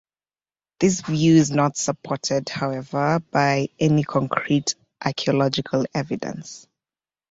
[0.79, 4.73] This view is not supported, however, by any concrete
[5.05, 6.65] archaeological evidence.